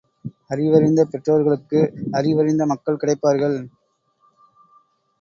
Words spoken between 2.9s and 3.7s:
கிடைப்பார்கள்.